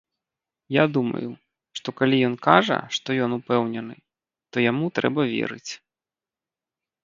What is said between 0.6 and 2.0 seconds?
Я думаю, што